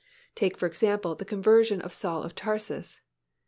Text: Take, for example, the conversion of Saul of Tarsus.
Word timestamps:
Take, 0.33 0.57
for 0.57 0.65
example, 0.65 1.13
the 1.13 1.25
conversion 1.25 1.79
of 1.79 1.93
Saul 1.93 2.23
of 2.23 2.33
Tarsus. 2.33 3.01